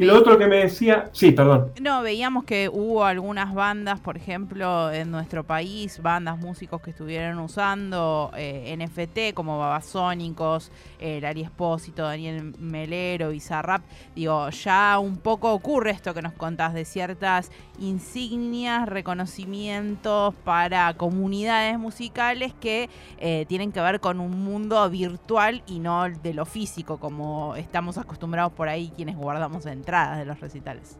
Y 0.00 0.06
lo 0.06 0.16
otro 0.16 0.38
que 0.38 0.46
me 0.46 0.56
decía, 0.56 1.10
sí, 1.12 1.30
perdón. 1.30 1.72
No, 1.78 2.00
veíamos 2.00 2.44
que 2.44 2.70
hubo 2.70 3.04
algunas 3.04 3.52
bandas, 3.52 4.00
por 4.00 4.16
ejemplo, 4.16 4.90
en 4.90 5.10
nuestro 5.10 5.44
país, 5.44 6.00
bandas, 6.00 6.38
músicos 6.38 6.80
que 6.80 6.88
estuvieron 6.88 7.38
usando 7.38 8.30
eh, 8.34 8.74
NFT 8.78 9.34
como 9.34 9.58
Babasónicos, 9.58 10.72
el 11.00 11.22
Ari 11.26 11.42
Espósito, 11.42 12.04
Daniel 12.04 12.54
Melero, 12.58 13.28
Bizarrap. 13.28 13.82
Digo, 14.14 14.48
ya 14.48 14.98
un 14.98 15.18
poco 15.18 15.52
ocurre 15.52 15.90
esto 15.90 16.14
que 16.14 16.22
nos 16.22 16.32
contás 16.32 16.72
de 16.72 16.86
ciertas 16.86 17.50
insignias, 17.78 18.88
reconocimientos 18.88 20.34
para 20.44 20.94
comunidades 20.94 21.78
musicales 21.78 22.54
que 22.58 22.88
eh, 23.18 23.44
tienen 23.48 23.70
que 23.70 23.82
ver 23.82 24.00
con 24.00 24.20
un 24.20 24.44
mundo 24.44 24.88
virtual 24.88 25.62
y 25.66 25.78
no 25.78 26.08
de 26.08 26.32
lo 26.32 26.46
físico, 26.46 26.98
como 26.98 27.54
estamos 27.56 27.98
acostumbrados 27.98 28.54
por 28.54 28.70
ahí 28.70 28.90
quienes 28.96 29.16
guardamos 29.16 29.66
en 29.66 29.89
de 29.90 30.24
los 30.24 30.40
recitales. 30.40 30.98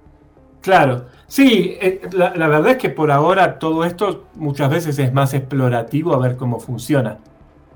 Claro, 0.60 1.06
sí, 1.26 1.78
eh, 1.80 2.02
la, 2.12 2.48
verdad 2.48 2.72
es 2.72 2.76
que 2.76 2.90
por 2.90 3.10
ahora 3.10 3.58
todo 3.58 3.84
esto 3.84 4.26
muchas 4.34 4.68
veces 4.68 4.98
es 4.98 5.12
más 5.12 5.32
explorativo 5.32 6.14
a 6.14 6.18
ver 6.18 6.36
cómo 6.36 6.60
funciona. 6.60 7.18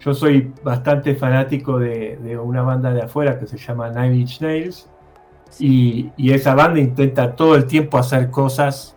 Yo 0.00 0.12
soy 0.12 0.52
bastante 0.62 1.14
fanático 1.14 1.78
de, 1.78 2.38
una 2.42 2.61
banda 2.62 2.92
de 2.92 3.02
afuera 3.02 3.38
que 3.38 3.47
se 3.47 3.56
llama 3.56 3.88
Nine 3.88 4.16
Inch 4.16 4.40
Nails 4.42 4.90
y, 5.59 6.12
esa 6.30 6.54
banda 6.54 6.78
intenta 6.78 7.35
todo 7.35 7.54
el 7.56 7.66
tiempo 7.66 7.97
hacer 7.97 8.30
cosas 8.30 8.97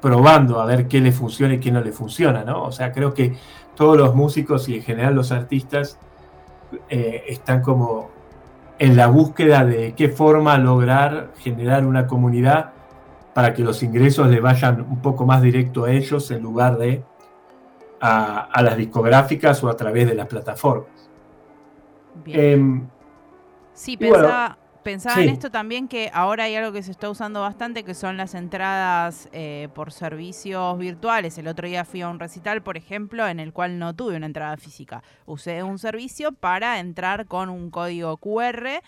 probando 0.00 0.60
a 0.60 0.66
ver 0.66 0.88
qué 0.88 1.00
le 1.00 1.12
funciona 1.12 1.54
y 1.54 1.60
qué 1.60 1.70
no 1.70 1.80
le 1.80 1.92
funciona, 1.92 2.44
¿no? 2.44 2.64
O 2.64 2.72
sea, 2.72 2.90
creo 2.92 3.14
que 3.14 3.36
todos 3.76 3.96
los 3.96 4.14
músicos 4.14 4.68
y 4.68 4.76
en 4.76 4.82
general 4.82 5.14
los 5.14 5.30
artistas 5.30 5.98
eh, 6.88 7.24
están 7.28 7.62
como 7.62 8.10
en 8.78 8.96
la 8.96 9.06
búsqueda 9.06 9.64
de 9.64 9.94
qué 9.94 10.08
forma 10.08 10.58
lograr 10.58 11.32
generar 11.38 11.86
una 11.86 12.06
comunidad 12.06 12.72
para 13.32 13.54
que 13.54 13.62
los 13.62 13.82
ingresos 13.82 14.28
le 14.28 14.40
vayan 14.40 14.80
un 14.80 15.00
poco 15.00 15.26
más 15.26 15.42
directo 15.42 15.84
a 15.84 15.92
ellos 15.92 16.30
en 16.30 16.42
lugar 16.42 16.78
de 16.78 17.02
a, 18.00 18.62
las 18.62 18.76
discográficas 18.76 19.64
o 19.64 19.68
a 19.68 19.76
través 19.76 20.06
de 20.06 20.14
las 20.14 20.26
plataformas. 20.26 21.08
Em, 22.26 22.86
Sí, 23.74 23.96
pensaba, 23.96 24.56
pensaba 24.84 25.22
en 25.22 25.30
esto 25.30 25.50
también 25.50 25.88
que 25.88 26.10
ahora 26.12 26.44
hay 26.44 26.54
algo 26.54 26.70
que 26.70 26.82
se 26.82 26.92
está 26.92 27.10
usando 27.10 27.40
bastante, 27.40 27.82
que 27.82 27.94
son 27.94 28.16
las 28.16 28.34
entradas 28.34 29.28
eh, 29.32 29.68
por 29.74 29.90
servicios 29.90 30.78
virtuales. 30.78 31.36
El 31.38 31.48
otro 31.48 31.66
día 31.66 31.84
fui 31.84 32.02
a 32.02 32.08
un 32.08 32.20
recital, 32.20 32.62
por 32.62 32.76
ejemplo, 32.76 33.26
en 33.26 33.40
el 33.40 33.52
cual 33.52 33.78
no 33.80 33.94
tuve 33.94 34.16
una 34.16 34.26
entrada 34.26 34.56
física. 34.56 35.02
Usé 35.26 35.64
un 35.64 35.78
servicio 35.78 36.30
para 36.32 36.78
entrar 36.78 37.26
con 37.26 37.48
un 37.48 37.70
código 37.70 38.16
QR 38.18 38.82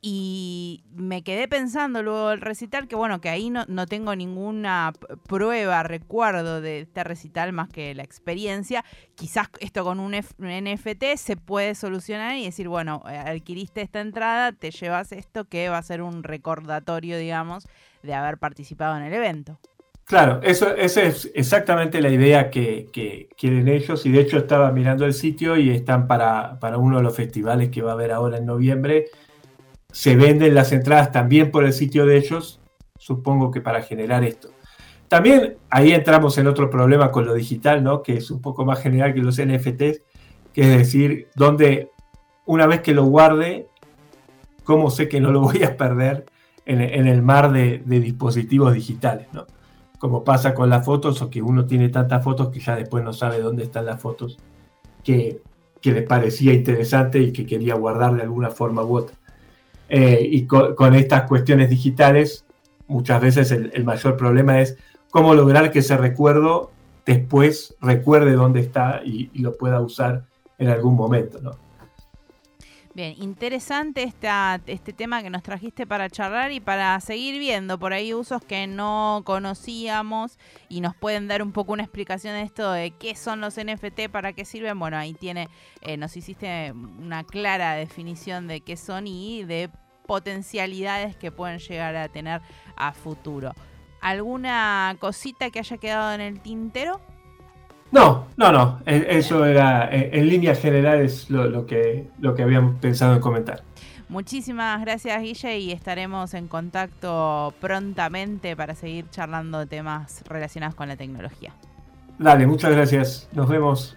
y 0.00 0.84
me 0.94 1.22
quedé 1.22 1.48
pensando 1.48 2.02
luego 2.02 2.28
del 2.28 2.40
recital 2.40 2.86
que 2.86 2.94
bueno, 2.94 3.20
que 3.20 3.28
ahí 3.28 3.50
no, 3.50 3.64
no 3.66 3.86
tengo 3.86 4.14
ninguna 4.14 4.92
prueba, 5.26 5.82
recuerdo 5.82 6.60
de 6.60 6.80
este 6.80 7.02
recital 7.02 7.52
más 7.52 7.68
que 7.68 7.94
la 7.94 8.04
experiencia. 8.04 8.84
Quizás 9.16 9.48
esto 9.60 9.82
con 9.82 9.98
un, 9.98 10.12
NFT 10.12 11.16
se 11.16 11.36
puede 11.36 11.74
solucionar 11.74 12.36
y 12.36 12.44
decir, 12.44 12.68
bueno, 12.68 13.02
eh, 13.10 13.16
adquiriste 13.16 13.80
esta 13.80 14.00
entrada, 14.00 14.52
te 14.52 14.70
llevas 14.70 15.10
esto 15.10 15.46
que 15.46 15.68
va 15.68 15.78
a 15.78 15.82
ser 15.82 16.02
un 16.02 16.22
recordatorio, 16.22 17.18
digamos, 17.18 17.66
de 18.02 18.14
haber 18.14 18.38
participado 18.38 18.96
en 18.96 19.02
el 19.02 19.14
evento. 19.14 19.58
Claro, 20.04 20.40
eso, 20.42 20.74
esa 20.74 21.02
es 21.02 21.30
exactamente 21.34 22.00
la 22.00 22.08
idea 22.08 22.48
que, 22.50 22.88
que, 22.92 23.28
quieren 23.36 23.68
ellos 23.68 24.06
y 24.06 24.10
de 24.10 24.20
hecho 24.20 24.38
estaba 24.38 24.72
mirando 24.72 25.04
el 25.04 25.12
sitio 25.12 25.58
y 25.58 25.68
están 25.68 26.06
para, 26.06 26.58
para 26.60 26.78
uno 26.78 26.96
de 26.96 27.02
los 27.02 27.14
festivales 27.14 27.68
que 27.68 27.82
va 27.82 27.90
a 27.90 27.94
haber 27.94 28.12
ahora 28.12 28.38
en 28.38 28.46
noviembre 28.46 29.10
se 29.98 30.14
venden 30.14 30.54
las 30.54 30.70
entradas 30.70 31.10
también 31.10 31.50
por 31.50 31.64
el 31.64 31.72
sitio 31.72 32.06
de 32.06 32.18
ellos, 32.18 32.60
supongo 32.98 33.50
que 33.50 33.60
para 33.60 33.82
generar 33.82 34.22
esto. 34.22 34.50
También 35.08 35.56
ahí 35.70 35.90
entramos 35.90 36.38
en 36.38 36.46
otro 36.46 36.70
problema 36.70 37.10
con 37.10 37.26
lo 37.26 37.34
digital, 37.34 37.82
¿no? 37.82 38.00
que 38.00 38.18
es 38.18 38.30
un 38.30 38.40
poco 38.40 38.64
más 38.64 38.80
general 38.80 39.12
que 39.12 39.22
los 39.22 39.44
NFTs, 39.44 40.02
que 40.52 40.60
es 40.60 40.78
decir, 40.78 41.26
donde 41.34 41.90
una 42.46 42.68
vez 42.68 42.80
que 42.80 42.94
lo 42.94 43.06
guarde, 43.06 43.66
¿cómo 44.62 44.88
sé 44.88 45.08
que 45.08 45.20
no 45.20 45.32
lo 45.32 45.40
voy 45.40 45.64
a 45.64 45.76
perder 45.76 46.26
en, 46.64 46.80
el 46.80 47.20
mar 47.20 47.50
de, 47.50 47.82
dispositivos 47.84 48.74
digitales? 48.74 49.26
¿no? 49.32 49.46
Como 49.98 50.22
pasa 50.22 50.54
con 50.54 50.70
las 50.70 50.84
fotos, 50.84 51.20
o 51.22 51.28
que 51.28 51.42
uno 51.42 51.66
tiene 51.66 51.88
tantas 51.88 52.22
fotos 52.22 52.50
que 52.50 52.60
ya 52.60 52.76
después 52.76 53.02
no 53.02 53.12
sabe 53.12 53.40
dónde 53.40 53.64
están 53.64 53.86
las 53.86 54.00
fotos 54.00 54.38
que, 55.02 55.42
que 55.80 55.90
le 55.90 56.02
parecía 56.02 56.52
interesante 56.52 57.18
y 57.18 57.32
que 57.32 57.44
quería 57.44 57.74
guardar 57.74 58.14
de 58.14 58.22
alguna 58.22 58.50
forma 58.50 58.84
u 58.84 58.96
otra. 58.96 59.18
Eh, 59.88 60.20
y 60.30 60.46
con, 60.46 60.94
estas 60.94 61.22
cuestiones 61.22 61.70
digitales, 61.70 62.44
muchas 62.86 63.20
veces 63.20 63.50
el, 63.50 63.84
mayor 63.84 64.16
problema 64.16 64.60
es 64.60 64.76
cómo 65.10 65.34
lograr 65.34 65.70
que 65.70 65.78
ese 65.78 65.96
recuerdo 65.96 66.70
después 67.06 67.74
recuerde 67.80 68.32
dónde 68.32 68.60
está 68.60 69.00
y, 69.04 69.30
lo 69.40 69.56
pueda 69.56 69.80
usar 69.80 70.24
en 70.58 70.68
algún 70.68 70.94
momento, 70.94 71.40
¿no? 71.40 71.52
Bien, 72.98 73.14
interesante 73.22 74.02
esta, 74.02 74.60
este 74.66 74.92
tema 74.92 75.22
que 75.22 75.30
nos 75.30 75.44
trajiste 75.44 75.86
para 75.86 76.10
charlar 76.10 76.50
y 76.50 76.58
para 76.58 76.98
seguir 76.98 77.38
viendo 77.38 77.78
por 77.78 77.92
ahí 77.92 78.12
usos 78.12 78.44
que 78.44 78.66
no 78.66 79.22
conocíamos 79.24 80.36
y 80.68 80.80
nos 80.80 80.96
pueden 80.96 81.28
dar 81.28 81.40
un 81.44 81.52
poco 81.52 81.74
una 81.74 81.84
explicación 81.84 82.34
de 82.34 82.42
esto 82.42 82.72
de 82.72 82.90
qué 82.90 83.14
son 83.14 83.40
los 83.40 83.54
NFT, 83.54 84.08
para 84.10 84.32
qué 84.32 84.44
sirven. 84.44 84.80
Bueno, 84.80 84.96
ahí 84.96 85.14
tiene, 85.14 85.48
eh, 85.80 85.96
nos 85.96 86.16
hiciste 86.16 86.72
una 86.72 87.22
clara 87.22 87.74
definición 87.74 88.48
de 88.48 88.62
qué 88.62 88.76
son 88.76 89.06
y 89.06 89.44
de 89.44 89.70
potencialidades 90.08 91.14
que 91.14 91.30
pueden 91.30 91.60
llegar 91.60 91.94
a 91.94 92.08
tener 92.08 92.40
a 92.74 92.92
futuro. 92.94 93.54
¿Alguna 94.00 94.96
cosita 94.98 95.50
que 95.50 95.60
haya 95.60 95.78
quedado 95.78 96.14
en 96.14 96.20
el 96.20 96.40
tintero? 96.40 97.00
No, 97.90 98.26
no, 98.36 98.52
no. 98.52 98.80
E, 98.86 99.06
eso 99.18 99.44
era, 99.44 99.88
e, 99.90 100.10
en 100.18 100.28
líneas 100.28 100.60
generales, 100.60 101.30
lo, 101.30 101.66
que, 101.66 102.08
lo 102.20 102.34
que 102.34 102.42
habían 102.42 102.76
pensado 102.76 103.14
en 103.14 103.20
comentar. 103.20 103.62
Muchísimas 104.08 104.80
gracias, 104.80 105.20
Guille, 105.20 105.58
y 105.58 105.72
estaremos 105.72 106.32
en 106.32 106.48
contacto 106.48 107.52
prontamente 107.60 108.56
para 108.56 108.74
seguir 108.74 109.10
charlando 109.10 109.58
de 109.58 109.66
temas 109.66 110.22
relacionados 110.26 110.74
con 110.74 110.88
la 110.88 110.96
tecnología. 110.96 111.52
Dale, 112.18 112.46
muchas 112.46 112.72
gracias. 112.72 113.28
Nos 113.32 113.48
vemos. 113.48 113.96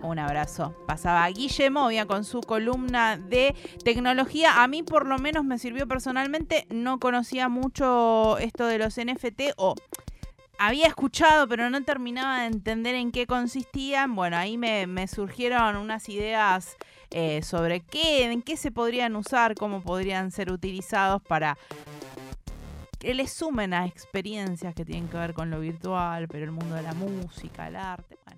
Un 0.00 0.20
abrazo. 0.20 0.74
Pasaba 0.86 1.28
Guille 1.28 1.70
Movia 1.70 2.06
con 2.06 2.24
su 2.24 2.40
columna 2.40 3.16
de 3.16 3.56
tecnología. 3.84 4.62
A 4.62 4.68
mí 4.68 4.84
por 4.84 5.06
lo 5.06 5.18
menos 5.18 5.44
me 5.44 5.58
sirvió 5.58 5.88
personalmente. 5.88 6.66
No 6.70 7.00
conocía 7.00 7.48
mucho 7.48 8.38
esto 8.38 8.66
de 8.66 8.78
los 8.78 8.96
NFT 8.96 9.54
o 9.56 9.74
había 10.58 10.86
escuchado, 10.88 11.48
pero 11.48 11.70
no 11.70 11.82
terminaba 11.84 12.40
de 12.40 12.46
entender 12.46 12.96
en 12.96 13.12
qué 13.12 13.26
consistían. 13.26 14.14
Bueno, 14.14 14.36
ahí 14.36 14.58
me, 14.58 15.06
surgieron 15.06 15.76
unas 15.76 16.08
ideas 16.08 16.76
eh, 17.10 17.42
sobre 17.42 17.80
qué, 17.80 18.30
en 18.30 18.42
qué 18.42 18.56
se 18.56 18.70
podrían 18.70 19.16
usar, 19.16 19.54
cómo 19.54 19.82
podrían 19.82 20.30
ser 20.30 20.52
utilizados 20.52 21.22
para 21.22 21.56
que 22.98 23.14
les 23.14 23.32
sumen 23.32 23.72
a 23.72 23.86
experiencias 23.86 24.74
que 24.74 24.84
tienen 24.84 25.08
que 25.08 25.16
ver 25.16 25.32
con 25.32 25.50
lo 25.50 25.60
virtual, 25.60 26.26
pero 26.28 26.44
el 26.44 26.50
mundo 26.50 26.74
de 26.74 26.82
la 26.82 26.94
música, 26.94 27.68
el 27.68 27.76
arte. 27.76 28.18
Bueno, 28.24 28.37